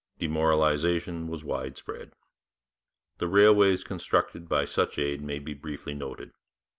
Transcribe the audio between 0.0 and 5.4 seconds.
Demoralization was widespread. The railways constructed by such aid may